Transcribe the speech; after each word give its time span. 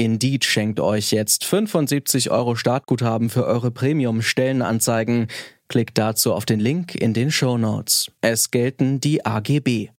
Indeed 0.00 0.46
schenkt 0.46 0.80
euch 0.80 1.10
jetzt 1.10 1.44
75 1.44 2.30
Euro 2.30 2.56
Startguthaben 2.56 3.28
für 3.28 3.44
eure 3.44 3.70
Premium-Stellenanzeigen. 3.70 5.26
Klickt 5.68 5.98
dazu 5.98 6.32
auf 6.32 6.46
den 6.46 6.58
Link 6.58 6.94
in 6.94 7.12
den 7.12 7.30
Show 7.30 7.58
Notes. 7.58 8.10
Es 8.22 8.50
gelten 8.50 9.00
die 9.00 9.26
AGB. 9.26 9.90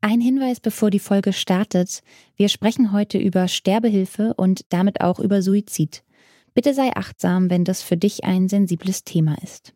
Ein 0.00 0.20
Hinweis, 0.20 0.60
bevor 0.60 0.90
die 0.90 1.00
Folge 1.00 1.32
startet. 1.32 2.04
Wir 2.36 2.48
sprechen 2.48 2.92
heute 2.92 3.18
über 3.18 3.48
Sterbehilfe 3.48 4.32
und 4.34 4.64
damit 4.68 5.00
auch 5.00 5.18
über 5.18 5.42
Suizid. 5.42 6.04
Bitte 6.54 6.72
sei 6.72 6.92
achtsam, 6.94 7.50
wenn 7.50 7.64
das 7.64 7.82
für 7.82 7.96
dich 7.96 8.22
ein 8.22 8.48
sensibles 8.48 9.02
Thema 9.02 9.36
ist. 9.42 9.74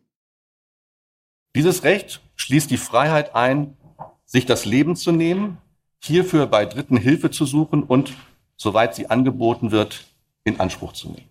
Dieses 1.57 1.83
Recht 1.83 2.21
schließt 2.37 2.71
die 2.71 2.77
Freiheit 2.77 3.35
ein, 3.35 3.75
sich 4.23 4.45
das 4.45 4.63
Leben 4.63 4.95
zu 4.95 5.11
nehmen, 5.11 5.57
hierfür 6.05 6.47
bei 6.47 6.65
Dritten 6.65 6.97
Hilfe 6.97 7.31
zu 7.31 7.45
suchen 7.45 7.83
und, 7.83 8.13
soweit 8.57 8.95
sie 8.95 9.09
angeboten 9.09 9.71
wird, 9.71 10.05
in 10.43 10.59
Anspruch 10.59 10.93
zu 10.93 11.09
nehmen. 11.09 11.29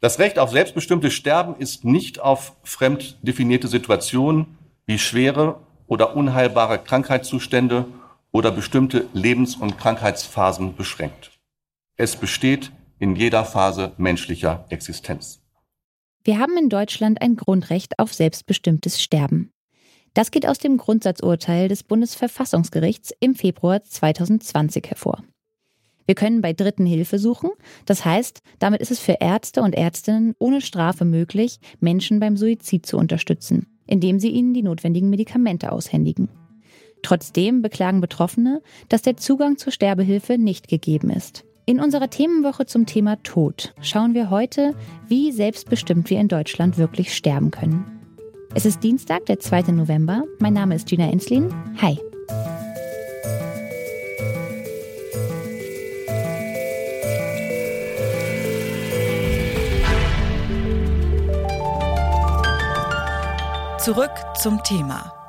Das 0.00 0.18
Recht 0.18 0.38
auf 0.38 0.50
selbstbestimmtes 0.50 1.12
Sterben 1.12 1.54
ist 1.58 1.84
nicht 1.84 2.18
auf 2.18 2.56
fremd 2.64 3.18
definierte 3.22 3.68
Situationen 3.68 4.58
wie 4.84 4.98
schwere 4.98 5.60
oder 5.86 6.16
unheilbare 6.16 6.78
Krankheitszustände 6.78 7.86
oder 8.32 8.50
bestimmte 8.50 9.06
Lebens- 9.12 9.54
und 9.54 9.78
Krankheitsphasen 9.78 10.74
beschränkt. 10.74 11.30
Es 11.96 12.16
besteht 12.16 12.72
in 12.98 13.14
jeder 13.14 13.44
Phase 13.44 13.92
menschlicher 13.96 14.64
Existenz. 14.70 15.40
Wir 16.24 16.38
haben 16.38 16.56
in 16.56 16.68
Deutschland 16.68 17.20
ein 17.20 17.36
Grundrecht 17.36 17.98
auf 17.98 18.12
selbstbestimmtes 18.12 19.00
Sterben. 19.00 19.51
Das 20.14 20.30
geht 20.30 20.46
aus 20.46 20.58
dem 20.58 20.76
Grundsatzurteil 20.76 21.68
des 21.68 21.82
Bundesverfassungsgerichts 21.82 23.12
im 23.20 23.34
Februar 23.34 23.82
2020 23.82 24.88
hervor. 24.88 25.22
Wir 26.06 26.14
können 26.14 26.40
bei 26.40 26.52
Dritten 26.52 26.84
Hilfe 26.84 27.18
suchen, 27.18 27.50
das 27.86 28.04
heißt, 28.04 28.40
damit 28.58 28.80
ist 28.80 28.90
es 28.90 28.98
für 28.98 29.18
Ärzte 29.20 29.62
und 29.62 29.74
Ärztinnen 29.74 30.34
ohne 30.38 30.60
Strafe 30.60 31.04
möglich, 31.04 31.58
Menschen 31.80 32.20
beim 32.20 32.36
Suizid 32.36 32.84
zu 32.84 32.98
unterstützen 32.98 33.66
indem 33.86 34.18
sie 34.18 34.30
ihnen 34.30 34.54
die 34.54 34.62
notwendigen 34.62 35.10
Medikamente 35.10 35.72
aushändigen. 35.72 36.28
Trotzdem 37.02 37.62
beklagen 37.62 38.00
Betroffene, 38.00 38.62
dass 38.88 39.02
der 39.02 39.16
Zugang 39.16 39.58
zur 39.58 39.72
Sterbehilfe 39.72 40.38
nicht 40.38 40.68
gegeben 40.68 41.10
ist. 41.10 41.44
In 41.66 41.80
unserer 41.80 42.10
Themenwoche 42.10 42.66
zum 42.66 42.86
Thema 42.86 43.22
Tod 43.22 43.74
schauen 43.82 44.14
wir 44.14 44.30
heute, 44.30 44.74
wie 45.08 45.30
selbstbestimmt 45.30 46.10
wir 46.10 46.20
in 46.20 46.28
Deutschland 46.28 46.78
wirklich 46.78 47.14
sterben 47.14 47.50
können. 47.50 48.01
Es 48.54 48.66
ist 48.66 48.82
Dienstag, 48.82 49.24
der 49.26 49.40
2. 49.40 49.72
November. 49.72 50.24
Mein 50.38 50.52
Name 50.52 50.74
ist 50.74 50.86
Gina 50.86 51.10
Enslin. 51.10 51.48
Hi. 51.80 51.98
Zurück 63.78 64.10
zum 64.40 64.62
Thema. 64.62 65.21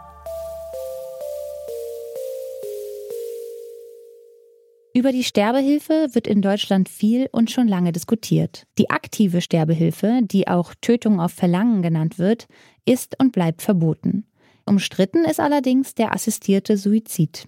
Über 4.95 5.11
die 5.11 5.23
Sterbehilfe 5.23 6.09
wird 6.11 6.27
in 6.27 6.43
Deutschland 6.43 6.87
viel 6.87 7.27
und 7.31 7.49
schon 7.49 7.67
lange 7.67 7.91
diskutiert. 7.91 8.67
Die 8.77 8.91
aktive 8.91 9.41
Sterbehilfe, 9.41 10.19
die 10.21 10.47
auch 10.47 10.75
Tötung 10.81 11.19
auf 11.19 11.31
Verlangen 11.31 11.81
genannt 11.81 12.19
wird, 12.19 12.45
ist 12.85 13.19
und 13.19 13.31
bleibt 13.31 13.63
verboten. 13.63 14.27
Umstritten 14.65 15.25
ist 15.25 15.39
allerdings 15.39 15.95
der 15.95 16.13
assistierte 16.13 16.77
Suizid. 16.77 17.47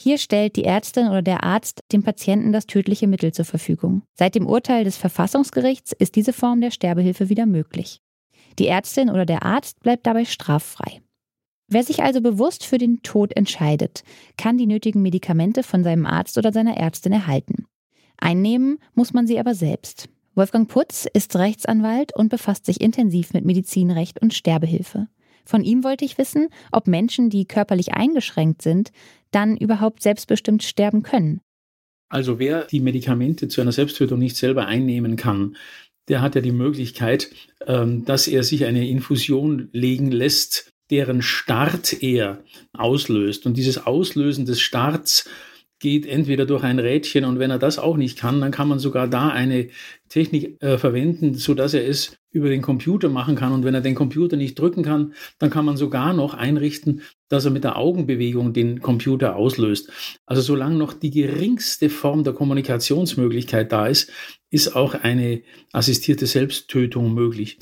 Hier 0.00 0.16
stellt 0.16 0.56
die 0.56 0.64
Ärztin 0.64 1.08
oder 1.08 1.20
der 1.20 1.44
Arzt 1.44 1.80
dem 1.92 2.02
Patienten 2.02 2.50
das 2.50 2.66
tödliche 2.66 3.06
Mittel 3.06 3.32
zur 3.32 3.44
Verfügung. 3.44 4.00
Seit 4.14 4.34
dem 4.34 4.46
Urteil 4.46 4.84
des 4.84 4.96
Verfassungsgerichts 4.96 5.92
ist 5.92 6.16
diese 6.16 6.32
Form 6.32 6.62
der 6.62 6.70
Sterbehilfe 6.70 7.28
wieder 7.28 7.44
möglich. 7.44 8.00
Die 8.58 8.68
Ärztin 8.68 9.10
oder 9.10 9.26
der 9.26 9.42
Arzt 9.42 9.80
bleibt 9.80 10.06
dabei 10.06 10.24
straffrei. 10.24 11.02
Wer 11.72 11.84
sich 11.84 12.02
also 12.02 12.20
bewusst 12.20 12.66
für 12.66 12.78
den 12.78 13.00
Tod 13.02 13.36
entscheidet, 13.36 14.02
kann 14.36 14.58
die 14.58 14.66
nötigen 14.66 15.02
Medikamente 15.02 15.62
von 15.62 15.84
seinem 15.84 16.04
Arzt 16.04 16.36
oder 16.36 16.52
seiner 16.52 16.76
Ärztin 16.76 17.12
erhalten. 17.12 17.66
Einnehmen 18.18 18.78
muss 18.94 19.12
man 19.12 19.28
sie 19.28 19.38
aber 19.38 19.54
selbst. 19.54 20.08
Wolfgang 20.34 20.68
Putz 20.68 21.06
ist 21.14 21.36
Rechtsanwalt 21.36 22.14
und 22.14 22.28
befasst 22.28 22.66
sich 22.66 22.80
intensiv 22.80 23.32
mit 23.34 23.44
Medizinrecht 23.44 24.20
und 24.20 24.34
Sterbehilfe. 24.34 25.06
Von 25.44 25.62
ihm 25.62 25.84
wollte 25.84 26.04
ich 26.04 26.18
wissen, 26.18 26.48
ob 26.72 26.88
Menschen, 26.88 27.30
die 27.30 27.44
körperlich 27.44 27.94
eingeschränkt 27.94 28.62
sind, 28.62 28.90
dann 29.30 29.56
überhaupt 29.56 30.02
selbstbestimmt 30.02 30.64
sterben 30.64 31.04
können. 31.04 31.40
Also 32.08 32.40
wer 32.40 32.64
die 32.64 32.80
Medikamente 32.80 33.46
zu 33.46 33.60
einer 33.60 33.72
Selbsttötung 33.72 34.18
nicht 34.18 34.36
selber 34.36 34.66
einnehmen 34.66 35.14
kann, 35.14 35.56
der 36.08 36.20
hat 36.20 36.34
ja 36.34 36.40
die 36.40 36.50
Möglichkeit, 36.50 37.30
ähm, 37.64 38.04
dass 38.04 38.26
er 38.26 38.42
sich 38.42 38.64
eine 38.64 38.88
Infusion 38.88 39.68
legen 39.72 40.10
lässt, 40.10 40.72
deren 40.90 41.22
Start 41.22 42.02
er 42.02 42.42
auslöst. 42.72 43.46
Und 43.46 43.56
dieses 43.56 43.86
Auslösen 43.86 44.46
des 44.46 44.60
Starts 44.60 45.28
geht 45.80 46.06
entweder 46.06 46.44
durch 46.44 46.62
ein 46.62 46.78
Rädchen 46.78 47.24
und 47.24 47.38
wenn 47.38 47.50
er 47.50 47.58
das 47.58 47.78
auch 47.78 47.96
nicht 47.96 48.18
kann, 48.18 48.40
dann 48.42 48.50
kann 48.50 48.68
man 48.68 48.78
sogar 48.78 49.08
da 49.08 49.28
eine 49.28 49.68
Technik 50.10 50.62
äh, 50.62 50.76
verwenden, 50.76 51.34
so 51.34 51.54
dass 51.54 51.72
er 51.72 51.88
es 51.88 52.18
über 52.32 52.50
den 52.50 52.60
Computer 52.60 53.08
machen 53.08 53.34
kann. 53.34 53.52
Und 53.52 53.64
wenn 53.64 53.74
er 53.74 53.80
den 53.80 53.94
Computer 53.94 54.36
nicht 54.36 54.58
drücken 54.58 54.82
kann, 54.82 55.14
dann 55.38 55.48
kann 55.48 55.64
man 55.64 55.78
sogar 55.78 56.12
noch 56.12 56.34
einrichten, 56.34 57.00
dass 57.28 57.46
er 57.46 57.50
mit 57.50 57.64
der 57.64 57.76
Augenbewegung 57.76 58.52
den 58.52 58.80
Computer 58.80 59.36
auslöst. 59.36 59.90
Also 60.26 60.42
solange 60.42 60.76
noch 60.76 60.92
die 60.92 61.10
geringste 61.10 61.88
Form 61.88 62.24
der 62.24 62.34
Kommunikationsmöglichkeit 62.34 63.72
da 63.72 63.86
ist, 63.86 64.12
ist 64.50 64.76
auch 64.76 64.94
eine 64.94 65.42
assistierte 65.72 66.26
Selbsttötung 66.26 67.14
möglich. 67.14 67.58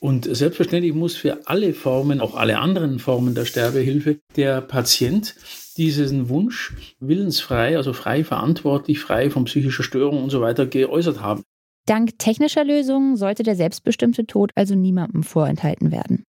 Und 0.00 0.24
selbstverständlich 0.34 0.94
muss 0.94 1.14
für 1.14 1.46
alle 1.46 1.74
Formen, 1.74 2.20
auch 2.20 2.34
alle 2.34 2.58
anderen 2.58 2.98
Formen 2.98 3.34
der 3.34 3.44
Sterbehilfe, 3.44 4.18
der 4.34 4.62
Patient 4.62 5.36
diesen 5.76 6.30
Wunsch 6.30 6.74
willensfrei, 7.00 7.76
also 7.76 7.92
frei 7.92 8.24
verantwortlich, 8.24 8.98
frei 8.98 9.30
von 9.30 9.44
psychischer 9.44 9.82
Störung 9.82 10.22
und 10.22 10.30
so 10.30 10.40
weiter 10.40 10.66
geäußert 10.66 11.20
haben. 11.20 11.42
Dank 11.86 12.18
technischer 12.18 12.64
Lösungen 12.64 13.16
sollte 13.16 13.42
der 13.42 13.56
selbstbestimmte 13.56 14.26
Tod 14.26 14.52
also 14.54 14.74
niemandem 14.74 15.22
vorenthalten 15.22 15.90
werden. 15.90 16.24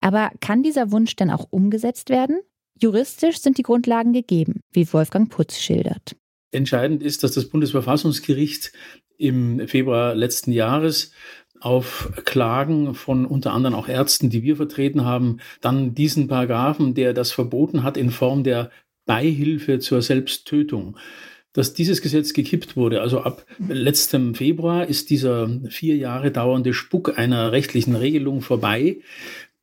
Aber 0.00 0.30
kann 0.40 0.62
dieser 0.62 0.92
Wunsch 0.92 1.16
denn 1.16 1.30
auch 1.30 1.46
umgesetzt 1.50 2.10
werden? 2.10 2.40
Juristisch 2.80 3.38
sind 3.38 3.56
die 3.56 3.62
Grundlagen 3.62 4.12
gegeben, 4.12 4.60
wie 4.72 4.92
Wolfgang 4.92 5.30
Putz 5.30 5.58
schildert. 5.58 6.16
Entscheidend 6.52 7.02
ist, 7.02 7.24
dass 7.24 7.32
das 7.32 7.48
Bundesverfassungsgericht 7.48 8.72
im 9.18 9.66
Februar 9.66 10.14
letzten 10.14 10.52
Jahres 10.52 11.12
auf 11.60 12.10
Klagen 12.24 12.94
von 12.94 13.26
unter 13.26 13.52
anderem 13.52 13.74
auch 13.74 13.88
Ärzten, 13.88 14.30
die 14.30 14.42
wir 14.42 14.56
vertreten 14.56 15.04
haben, 15.04 15.38
dann 15.60 15.94
diesen 15.94 16.28
Paragraphen, 16.28 16.94
der 16.94 17.12
das 17.12 17.32
verboten 17.32 17.82
hat 17.82 17.96
in 17.96 18.10
Form 18.10 18.44
der 18.44 18.70
Beihilfe 19.06 19.78
zur 19.78 20.02
Selbsttötung, 20.02 20.96
dass 21.52 21.72
dieses 21.72 22.02
Gesetz 22.02 22.32
gekippt 22.32 22.76
wurde. 22.76 23.00
Also 23.00 23.20
ab 23.20 23.46
letztem 23.58 24.34
Februar 24.34 24.86
ist 24.86 25.10
dieser 25.10 25.48
vier 25.68 25.96
Jahre 25.96 26.30
dauernde 26.30 26.74
Spuck 26.74 27.18
einer 27.18 27.52
rechtlichen 27.52 27.96
Regelung 27.96 28.42
vorbei, 28.42 28.98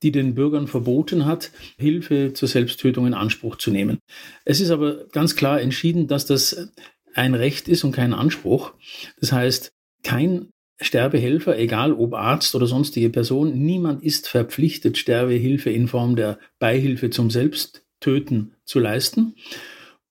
die 0.02 0.12
den 0.12 0.34
Bürgern 0.34 0.66
verboten 0.66 1.24
hat, 1.24 1.50
Hilfe 1.78 2.32
zur 2.34 2.48
Selbsttötung 2.48 3.06
in 3.06 3.14
Anspruch 3.14 3.56
zu 3.56 3.70
nehmen. 3.70 3.98
Es 4.44 4.60
ist 4.60 4.70
aber 4.70 5.06
ganz 5.08 5.36
klar 5.36 5.60
entschieden, 5.60 6.08
dass 6.08 6.26
das 6.26 6.68
ein 7.14 7.34
Recht 7.34 7.68
ist 7.68 7.84
und 7.84 7.92
kein 7.92 8.12
Anspruch. 8.12 8.72
Das 9.20 9.32
heißt, 9.32 9.72
kein 10.02 10.50
Sterbehelfer, 10.80 11.58
egal 11.58 11.92
ob 11.92 12.14
Arzt 12.14 12.54
oder 12.54 12.66
sonstige 12.66 13.10
Person, 13.10 13.58
niemand 13.58 14.02
ist 14.02 14.28
verpflichtet, 14.28 14.98
Sterbehilfe 14.98 15.70
in 15.70 15.86
Form 15.88 16.16
der 16.16 16.38
Beihilfe 16.58 17.10
zum 17.10 17.30
Selbsttöten 17.30 18.54
zu 18.64 18.80
leisten. 18.80 19.36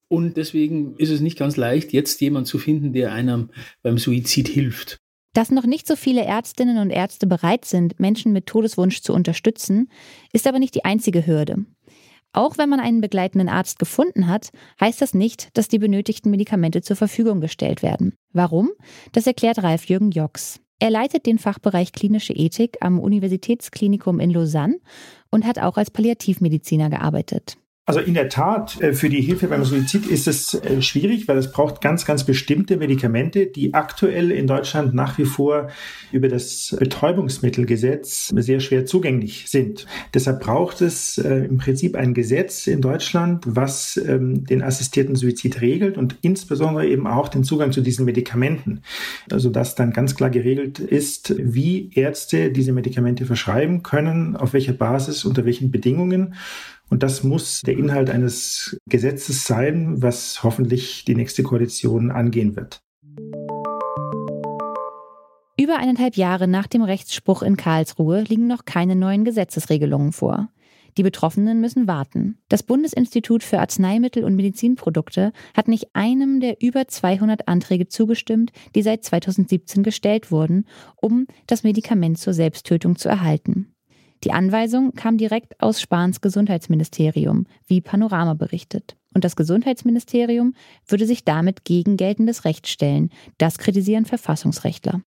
Und 0.07 0.37
deswegen 0.37 0.95
ist 0.97 1.09
es 1.09 1.21
nicht 1.21 1.37
ganz 1.37 1.57
leicht, 1.57 1.91
jetzt 1.91 2.21
jemand 2.21 2.47
zu 2.47 2.59
finden, 2.59 2.93
der 2.93 3.11
einem 3.11 3.49
beim 3.81 3.97
Suizid 3.97 4.47
hilft. 4.47 4.97
Dass 5.33 5.49
noch 5.49 5.65
nicht 5.65 5.87
so 5.87 5.95
viele 5.95 6.23
Ärztinnen 6.23 6.77
und 6.77 6.91
Ärzte 6.91 7.25
bereit 7.25 7.65
sind, 7.65 7.99
Menschen 7.99 8.31
mit 8.31 8.45
Todeswunsch 8.45 9.01
zu 9.01 9.13
unterstützen, 9.13 9.89
ist 10.31 10.47
aber 10.47 10.59
nicht 10.59 10.75
die 10.75 10.85
einzige 10.85 11.25
Hürde. 11.25 11.65
Auch 12.33 12.57
wenn 12.57 12.67
man 12.67 12.79
einen 12.79 12.99
begleitenden 12.99 13.47
Arzt 13.47 13.77
gefunden 13.77 14.27
hat, 14.27 14.49
heißt 14.81 15.01
das 15.01 15.13
nicht, 15.13 15.55
dass 15.55 15.67
die 15.67 15.79
benötigten 15.79 16.31
Medikamente 16.31 16.81
zur 16.81 16.95
Verfügung 16.95 17.41
gestellt 17.41 17.83
werden. 17.83 18.15
Warum? 18.33 18.71
Das 19.11 19.27
erklärt 19.27 19.61
Ralf 19.61 19.85
Jürgen 19.85 20.09
Jocks. 20.09 20.59
Er 20.79 20.89
leitet 20.89 21.27
den 21.27 21.37
Fachbereich 21.37 21.93
klinische 21.93 22.33
Ethik 22.33 22.77
am 22.81 22.99
Universitätsklinikum 22.99 24.19
in 24.19 24.31
Lausanne 24.31 24.79
und 25.29 25.45
hat 25.45 25.59
auch 25.59 25.77
als 25.77 25.91
Palliativmediziner 25.91 26.89
gearbeitet. 26.89 27.57
Also 27.85 27.99
in 27.99 28.13
der 28.13 28.29
Tat, 28.29 28.81
äh, 28.81 28.93
für 28.93 29.09
die 29.09 29.19
Hilfe 29.19 29.47
beim 29.47 29.65
Suizid 29.65 30.05
ist 30.05 30.25
es 30.25 30.53
äh, 30.53 30.81
schwierig, 30.81 31.27
weil 31.27 31.37
es 31.37 31.51
braucht 31.51 31.81
ganz, 31.81 32.05
ganz 32.05 32.23
bestimmte 32.23 32.77
Medikamente, 32.77 33.45
die 33.45 33.73
aktuell 33.73 34.31
in 34.31 34.47
Deutschland 34.47 34.93
nach 34.93 35.17
wie 35.17 35.25
vor 35.25 35.67
über 36.13 36.29
das 36.29 36.73
Betäubungsmittelgesetz 36.79 38.29
sehr 38.29 38.61
schwer 38.61 38.85
zugänglich 38.85 39.49
sind. 39.49 39.85
Deshalb 40.13 40.39
braucht 40.39 40.79
es 40.79 41.17
äh, 41.17 41.39
im 41.39 41.57
Prinzip 41.57 41.97
ein 41.97 42.13
Gesetz 42.13 42.67
in 42.67 42.79
Deutschland, 42.79 43.43
was 43.45 43.97
ähm, 43.97 44.45
den 44.45 44.63
assistierten 44.63 45.17
Suizid 45.17 45.59
regelt 45.59 45.97
und 45.97 46.15
insbesondere 46.21 46.87
eben 46.87 47.05
auch 47.05 47.27
den 47.27 47.43
Zugang 47.43 47.73
zu 47.73 47.81
diesen 47.81 48.05
Medikamenten. 48.05 48.81
Also 49.29 49.49
dass 49.49 49.75
dann 49.75 49.91
ganz 49.91 50.15
klar 50.15 50.29
geregelt 50.29 50.79
ist, 50.79 51.35
wie 51.37 51.89
Ärzte 51.93 52.49
diese 52.49 52.71
Medikamente 52.71 53.25
verschreiben 53.25 53.83
können, 53.83 54.37
auf 54.37 54.53
welcher 54.53 54.71
Basis, 54.71 55.25
unter 55.25 55.43
welchen 55.43 55.69
Bedingungen. 55.69 56.35
Und 56.93 57.01
das 57.01 57.23
muss 57.23 57.61
der 57.61 57.75
Inhalt 57.75 58.11
eines 58.11 58.79
Gesetzes 58.87 59.45
sein, 59.45 60.03
was 60.03 60.43
hoffentlich 60.43 61.03
die 61.05 61.15
nächste 61.15 61.41
Koalition 61.41 62.11
angehen 62.11 62.55
wird. 62.55 62.83
Über 65.59 65.79
eineinhalb 65.79 66.17
Jahre 66.17 66.47
nach 66.47 66.67
dem 66.67 66.83
Rechtsspruch 66.83 67.41
in 67.41 67.57
Karlsruhe 67.57 68.21
liegen 68.21 68.45
noch 68.45 68.65
keine 68.65 68.95
neuen 68.95 69.25
Gesetzesregelungen 69.25 70.11
vor. 70.11 70.49
Die 70.95 71.01
Betroffenen 71.01 71.59
müssen 71.59 71.87
warten. 71.87 72.37
Das 72.47 72.61
Bundesinstitut 72.61 73.41
für 73.41 73.57
Arzneimittel 73.57 74.23
und 74.23 74.35
Medizinprodukte 74.35 75.33
hat 75.55 75.67
nicht 75.67 75.95
einem 75.95 76.41
der 76.41 76.61
über 76.61 76.87
200 76.87 77.47
Anträge 77.47 77.87
zugestimmt, 77.87 78.51
die 78.75 78.83
seit 78.83 79.03
2017 79.03 79.81
gestellt 79.81 80.29
wurden, 80.29 80.67
um 80.95 81.25
das 81.47 81.63
Medikament 81.63 82.19
zur 82.19 82.33
Selbsttötung 82.33 82.97
zu 82.97 83.09
erhalten. 83.09 83.72
Die 84.23 84.31
Anweisung 84.31 84.93
kam 84.93 85.17
direkt 85.17 85.61
aus 85.61 85.81
Spahns 85.81 86.21
Gesundheitsministerium, 86.21 87.45
wie 87.67 87.81
Panorama 87.81 88.35
berichtet. 88.35 88.95
Und 89.13 89.23
das 89.25 89.35
Gesundheitsministerium 89.35 90.55
würde 90.87 91.05
sich 91.05 91.25
damit 91.25 91.65
gegen 91.65 91.97
geltendes 91.97 92.45
Recht 92.45 92.67
stellen. 92.67 93.09
Das 93.37 93.57
kritisieren 93.57 94.05
Verfassungsrechtler. 94.05 95.01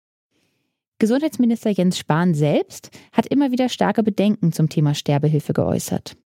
Gesundheitsminister 0.99 1.71
Jens 1.71 1.99
Spahn 1.99 2.35
selbst 2.35 2.91
hat 3.13 3.27
immer 3.27 3.51
wieder 3.51 3.69
starke 3.69 4.03
Bedenken 4.03 4.53
zum 4.53 4.69
Thema 4.69 4.95
Sterbehilfe 4.95 5.53
geäußert. 5.53 6.17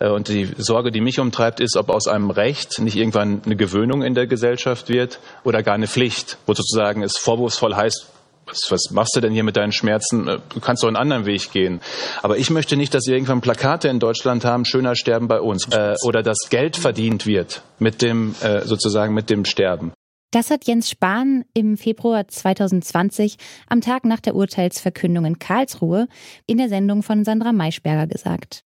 Äh, 0.00 0.08
und 0.08 0.28
die 0.28 0.48
Sorge, 0.56 0.90
die 0.90 1.00
mich 1.00 1.20
umtreibt, 1.20 1.60
ist, 1.60 1.76
ob 1.76 1.88
aus 1.88 2.08
einem 2.08 2.30
Recht 2.30 2.80
nicht 2.80 2.96
irgendwann 2.96 3.42
eine 3.44 3.56
Gewöhnung 3.56 4.02
in 4.02 4.14
der 4.14 4.26
Gesellschaft 4.26 4.88
wird 4.88 5.20
oder 5.44 5.62
gar 5.62 5.74
eine 5.74 5.88
Pflicht, 5.88 6.38
wo 6.46 6.54
sozusagen 6.54 7.02
es 7.02 7.16
vorwurfsvoll 7.16 7.74
heißt, 7.74 8.06
was, 8.48 8.70
was 8.70 8.90
machst 8.90 9.14
du 9.16 9.20
denn 9.20 9.32
hier 9.32 9.44
mit 9.44 9.56
deinen 9.56 9.72
Schmerzen? 9.72 10.28
Äh, 10.28 10.38
du 10.48 10.60
kannst 10.60 10.82
doch 10.82 10.88
einen 10.88 10.96
anderen 10.96 11.26
Weg 11.26 11.52
gehen. 11.52 11.80
Aber 12.22 12.38
ich 12.38 12.50
möchte 12.50 12.76
nicht, 12.76 12.94
dass 12.94 13.06
wir 13.06 13.14
irgendwann 13.14 13.40
Plakate 13.40 13.88
in 13.88 14.00
Deutschland 14.00 14.44
haben, 14.44 14.64
schöner 14.64 14.96
sterben 14.96 15.28
bei 15.28 15.40
uns. 15.40 15.68
Äh, 15.68 15.94
oder 16.04 16.22
dass 16.22 16.48
Geld 16.50 16.76
verdient 16.76 17.26
wird 17.26 17.62
mit 17.78 18.02
dem, 18.02 18.34
äh, 18.40 18.62
sozusagen 18.62 19.14
mit 19.14 19.30
dem 19.30 19.44
Sterben. 19.44 19.92
Das 20.30 20.50
hat 20.50 20.66
Jens 20.66 20.90
Spahn 20.90 21.44
im 21.54 21.78
Februar 21.78 22.28
2020 22.28 23.36
am 23.68 23.80
Tag 23.80 24.04
nach 24.04 24.20
der 24.20 24.34
Urteilsverkündung 24.34 25.24
in 25.24 25.38
Karlsruhe 25.38 26.06
in 26.46 26.58
der 26.58 26.68
Sendung 26.68 27.02
von 27.02 27.24
Sandra 27.24 27.52
Maischberger 27.52 28.06
gesagt. 28.06 28.62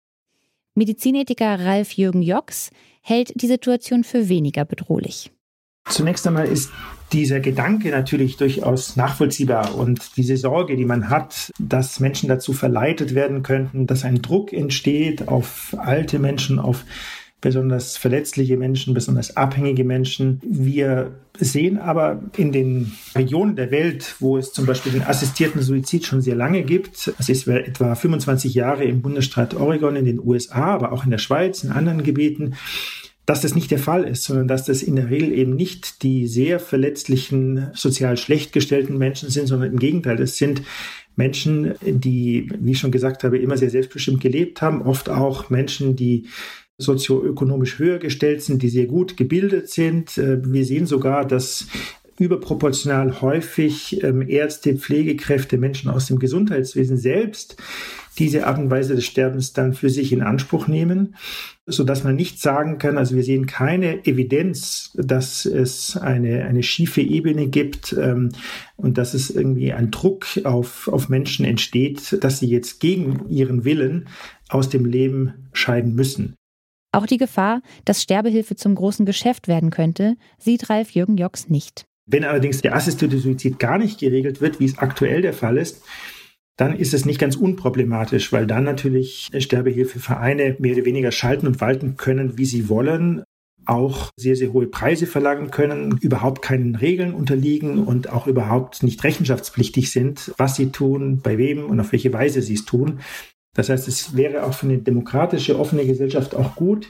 Medizinethiker 0.74 1.60
Ralf 1.60 1.92
Jürgen 1.92 2.22
Jocks 2.22 2.70
hält 3.02 3.32
die 3.34 3.46
Situation 3.46 4.04
für 4.04 4.30
weniger 4.30 4.64
bedrohlich. 4.64 5.30
Zunächst 5.88 6.26
einmal 6.26 6.46
ist 6.46 6.70
dieser 7.12 7.40
Gedanke 7.40 7.90
natürlich 7.90 8.36
durchaus 8.36 8.96
nachvollziehbar 8.96 9.74
und 9.74 10.16
diese 10.16 10.36
Sorge, 10.36 10.76
die 10.76 10.84
man 10.84 11.10
hat, 11.10 11.52
dass 11.58 12.00
Menschen 12.00 12.28
dazu 12.28 12.52
verleitet 12.52 13.14
werden 13.14 13.42
könnten, 13.42 13.86
dass 13.86 14.04
ein 14.04 14.22
Druck 14.22 14.52
entsteht 14.52 15.28
auf 15.28 15.74
alte 15.78 16.18
Menschen, 16.18 16.58
auf 16.58 16.84
besonders 17.40 17.96
verletzliche 17.96 18.56
Menschen, 18.56 18.92
besonders 18.94 19.36
abhängige 19.36 19.84
Menschen. 19.84 20.40
Wir 20.44 21.12
sehen 21.38 21.78
aber 21.78 22.22
in 22.36 22.52
den 22.52 22.92
Regionen 23.14 23.56
der 23.56 23.70
Welt, 23.70 24.16
wo 24.20 24.36
es 24.36 24.52
zum 24.52 24.66
Beispiel 24.66 24.92
den 24.92 25.02
assistierten 25.02 25.62
Suizid 25.62 26.04
schon 26.04 26.20
sehr 26.20 26.34
lange 26.34 26.62
gibt, 26.62 27.12
es 27.18 27.28
ist 27.28 27.48
etwa 27.48 27.94
25 27.94 28.54
Jahre 28.54 28.84
im 28.84 29.00
Bundesstaat 29.00 29.54
Oregon 29.54 29.96
in 29.96 30.04
den 30.04 30.20
USA, 30.22 30.66
aber 30.66 30.92
auch 30.92 31.04
in 31.04 31.10
der 31.10 31.18
Schweiz, 31.18 31.64
in 31.64 31.70
anderen 31.70 32.02
Gebieten, 32.02 32.56
dass 33.30 33.42
das 33.42 33.54
nicht 33.54 33.70
der 33.70 33.78
Fall 33.78 34.02
ist, 34.02 34.24
sondern 34.24 34.48
dass 34.48 34.64
das 34.64 34.82
in 34.82 34.96
der 34.96 35.08
Regel 35.08 35.32
eben 35.32 35.54
nicht 35.54 36.02
die 36.02 36.26
sehr 36.26 36.58
verletzlichen, 36.58 37.68
sozial 37.74 38.16
schlecht 38.16 38.52
gestellten 38.52 38.98
Menschen 38.98 39.30
sind, 39.30 39.46
sondern 39.46 39.70
im 39.70 39.78
Gegenteil, 39.78 40.20
es 40.20 40.36
sind 40.36 40.62
Menschen, 41.14 41.74
die, 41.80 42.50
wie 42.58 42.72
ich 42.72 42.80
schon 42.80 42.90
gesagt 42.90 43.22
habe, 43.22 43.38
immer 43.38 43.56
sehr 43.56 43.70
selbstbestimmt 43.70 44.20
gelebt 44.20 44.62
haben, 44.62 44.82
oft 44.82 45.08
auch 45.08 45.48
Menschen, 45.48 45.94
die 45.94 46.26
sozioökonomisch 46.76 47.78
höher 47.78 48.00
gestellt 48.00 48.42
sind, 48.42 48.64
die 48.64 48.68
sehr 48.68 48.86
gut 48.86 49.16
gebildet 49.16 49.68
sind. 49.68 50.18
Äh, 50.18 50.44
wir 50.44 50.64
sehen 50.64 50.86
sogar, 50.86 51.24
dass 51.24 51.68
überproportional 52.18 53.20
häufig 53.20 54.02
ähm, 54.02 54.28
Ärzte, 54.28 54.74
Pflegekräfte, 54.74 55.56
Menschen 55.56 55.88
aus 55.88 56.06
dem 56.06 56.18
Gesundheitswesen 56.18 56.96
selbst 56.96 57.56
diese 58.18 58.46
Art 58.46 58.58
und 58.58 58.70
Weise 58.70 58.94
des 58.94 59.04
Sterbens 59.04 59.52
dann 59.52 59.74
für 59.74 59.90
sich 59.90 60.12
in 60.12 60.22
Anspruch 60.22 60.68
nehmen, 60.68 61.14
so 61.66 61.84
dass 61.84 62.04
man 62.04 62.16
nicht 62.16 62.40
sagen 62.40 62.78
kann, 62.78 62.98
also 62.98 63.14
wir 63.14 63.22
sehen 63.22 63.46
keine 63.46 64.04
Evidenz, 64.06 64.90
dass 64.94 65.44
es 65.44 65.96
eine, 65.96 66.44
eine 66.44 66.62
schiefe 66.62 67.00
Ebene 67.00 67.46
gibt 67.48 67.92
ähm, 67.92 68.30
und 68.76 68.98
dass 68.98 69.14
es 69.14 69.30
irgendwie 69.30 69.72
ein 69.72 69.90
Druck 69.90 70.26
auf, 70.44 70.88
auf 70.88 71.08
Menschen 71.08 71.44
entsteht, 71.44 72.22
dass 72.22 72.40
sie 72.40 72.48
jetzt 72.48 72.80
gegen 72.80 73.28
ihren 73.28 73.64
Willen 73.64 74.08
aus 74.48 74.68
dem 74.68 74.84
Leben 74.84 75.48
scheiden 75.52 75.94
müssen. 75.94 76.34
Auch 76.92 77.06
die 77.06 77.18
Gefahr, 77.18 77.62
dass 77.84 78.02
Sterbehilfe 78.02 78.56
zum 78.56 78.74
großen 78.74 79.06
Geschäft 79.06 79.46
werden 79.46 79.70
könnte, 79.70 80.16
sieht 80.38 80.68
Ralf 80.70 80.90
Jürgen 80.90 81.16
Jocks 81.16 81.48
nicht. 81.48 81.84
Wenn 82.06 82.24
allerdings 82.24 82.60
der 82.60 82.74
assistierte 82.74 83.18
Suizid 83.18 83.60
gar 83.60 83.78
nicht 83.78 84.00
geregelt 84.00 84.40
wird, 84.40 84.58
wie 84.58 84.64
es 84.64 84.78
aktuell 84.78 85.22
der 85.22 85.32
Fall 85.32 85.56
ist, 85.56 85.82
dann 86.56 86.76
ist 86.76 86.93
es 86.93 87.06
nicht 87.06 87.19
ganz 87.19 87.37
unproblematisch, 87.37 88.32
weil 88.32 88.47
dann 88.47 88.64
natürlich 88.64 89.31
Sterbehilfevereine 89.37 90.56
mehr 90.58 90.75
oder 90.75 90.85
weniger 90.85 91.11
schalten 91.11 91.47
und 91.47 91.61
walten 91.61 91.97
können, 91.97 92.37
wie 92.37 92.44
sie 92.44 92.69
wollen, 92.69 93.25
auch 93.67 94.11
sehr, 94.17 94.37
sehr 94.37 94.52
hohe 94.52 94.67
Preise 94.67 95.06
verlangen 95.06 95.50
können, 95.50 95.99
überhaupt 96.00 96.43
keinen 96.43 96.75
Regeln 96.75 97.14
unterliegen 97.14 97.85
und 97.85 98.11
auch 98.11 98.26
überhaupt 98.26 98.82
nicht 98.82 99.02
rechenschaftspflichtig 99.05 99.91
sind, 99.91 100.32
was 100.38 100.56
sie 100.56 100.70
tun, 100.70 101.20
bei 101.23 101.38
wem 101.38 101.67
und 101.67 101.79
auf 101.81 101.93
welche 101.93 102.12
Weise 102.12 102.43
sie 102.43 102.55
es 102.55 102.64
tun. 102.64 103.00
Das 103.54 103.69
heißt, 103.69 103.88
es 103.88 104.16
wäre 104.16 104.45
auch 104.45 104.54
für 104.54 104.66
eine 104.66 104.78
demokratische, 104.78 105.59
offene 105.59 105.85
Gesellschaft 105.85 106.35
auch 106.35 106.54
gut, 106.54 106.88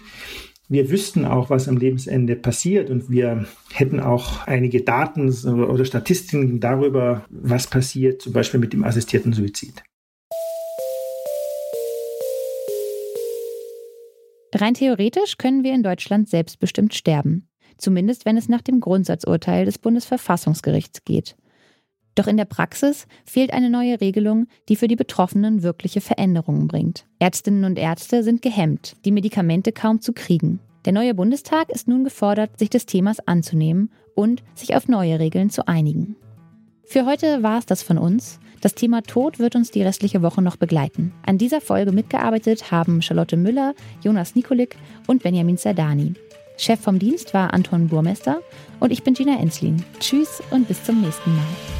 wir 0.71 0.89
wüssten 0.89 1.25
auch, 1.25 1.51
was 1.51 1.67
am 1.69 1.77
Lebensende 1.77 2.37
passiert 2.37 2.91
und 2.91 3.11
wir 3.11 3.45
hätten 3.73 3.99
auch 3.99 4.47
einige 4.47 4.83
Daten 4.83 5.29
oder 5.29 5.85
Statistiken 5.85 6.61
darüber, 6.61 7.25
was 7.29 7.67
passiert, 7.67 8.23
zum 8.23 8.33
Beispiel 8.33 8.61
mit 8.61 8.73
dem 8.73 8.85
assistierten 8.85 9.33
Suizid. 9.33 9.83
Rein 14.55 14.75
theoretisch 14.75 15.39
können 15.39 15.65
wir 15.65 15.75
in 15.75 15.83
Deutschland 15.83 16.29
selbstbestimmt 16.29 16.95
sterben. 16.95 17.49
Zumindest 17.77 18.25
wenn 18.25 18.37
es 18.37 18.49
nach 18.49 18.63
dem 18.63 18.79
Grundsatzurteil 18.79 19.65
des 19.65 19.79
Bundesverfassungsgerichts 19.79 21.05
geht. 21.05 21.37
Doch 22.15 22.27
in 22.27 22.37
der 22.37 22.45
Praxis 22.45 23.07
fehlt 23.25 23.53
eine 23.53 23.71
neue 23.71 24.01
Regelung, 24.01 24.47
die 24.69 24.77
für 24.77 24.89
die 24.89 24.97
Betroffenen 24.97 25.63
wirkliche 25.63 26.01
Veränderungen 26.01 26.69
bringt. 26.69 27.07
Ärztinnen 27.19 27.65
und 27.65 27.79
Ärzte 27.79 28.23
sind 28.23 28.43
gehemmt, 28.43 28.97
die 29.05 29.13
Medikamente 29.13 29.73
kaum 29.73 30.01
zu 30.01 30.13
kriegen. 30.13 30.61
Der 30.85 30.93
neue 30.93 31.15
Bundestag 31.15 31.69
ist 31.71 31.89
nun 31.89 32.05
gefordert, 32.05 32.59
sich 32.59 32.71
des 32.71 32.87
Themas 32.87 33.21
anzunehmen 33.27 33.91
und 34.15 34.43
sich 34.55 34.75
auf 34.75 34.89
neue 34.89 35.19
Regeln 35.19 35.51
zu 35.51 35.69
einigen. 35.69 36.17
Für 36.85 37.07
heute 37.07 37.43
war 37.43 37.59
es 37.59 37.67
das 37.67 37.83
von 37.83 37.99
uns. 37.99 38.41
Das 38.61 38.75
Thema 38.75 39.03
Tod 39.03 39.39
wird 39.39 39.57
uns 39.57 39.71
die 39.71 39.83
restliche 39.83 40.23
Woche 40.23 40.43
noch 40.43 40.57
begleiten. 40.57 41.13
An 41.25 41.39
dieser 41.39 41.61
Folge 41.61 41.93
mitgearbeitet 41.93 42.71
haben 42.71 43.01
Charlotte 43.01 43.37
Müller, 43.37 43.75
Jonas 44.03 44.35
Nikolik 44.35 44.77
und 45.07 45.23
Benjamin 45.23 45.57
Zerdani. 45.57 46.15
Chef 46.57 46.81
vom 46.81 46.99
Dienst 46.99 47.33
war 47.33 47.55
Anton 47.55 47.89
Burmester 47.89 48.41
und 48.81 48.91
ich 48.91 49.03
bin 49.03 49.15
Gina 49.15 49.39
Enslin. 49.39 49.83
Tschüss 49.99 50.43
und 50.51 50.69
bis 50.69 50.83
zum 50.85 51.01
nächsten 51.01 51.35
Mal. 51.35 51.80